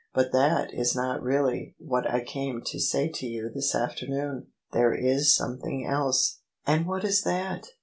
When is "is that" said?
7.03-7.67